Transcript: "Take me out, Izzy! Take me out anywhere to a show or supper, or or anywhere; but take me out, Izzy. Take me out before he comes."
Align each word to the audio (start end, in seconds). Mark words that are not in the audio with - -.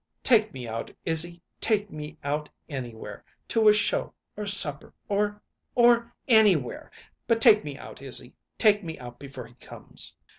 "Take 0.23 0.51
me 0.51 0.67
out, 0.67 0.89
Izzy! 1.05 1.43
Take 1.59 1.91
me 1.91 2.17
out 2.23 2.49
anywhere 2.67 3.23
to 3.49 3.67
a 3.67 3.71
show 3.73 4.15
or 4.35 4.47
supper, 4.47 4.95
or 5.07 5.39
or 5.75 6.11
anywhere; 6.27 6.89
but 7.27 7.39
take 7.39 7.63
me 7.63 7.77
out, 7.77 8.01
Izzy. 8.01 8.33
Take 8.57 8.83
me 8.83 8.97
out 8.97 9.19
before 9.19 9.45
he 9.45 9.53
comes." 9.53 10.15